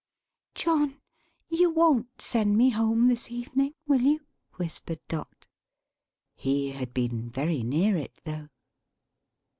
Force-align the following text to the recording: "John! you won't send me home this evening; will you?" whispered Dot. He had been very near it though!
"John! 0.55 0.99
you 1.47 1.69
won't 1.69 2.23
send 2.23 2.57
me 2.57 2.71
home 2.71 3.07
this 3.07 3.29
evening; 3.29 3.75
will 3.85 4.01
you?" 4.01 4.21
whispered 4.55 4.99
Dot. 5.07 5.45
He 6.33 6.71
had 6.71 6.91
been 6.91 7.29
very 7.29 7.61
near 7.61 7.95
it 7.95 8.19
though! 8.23 8.47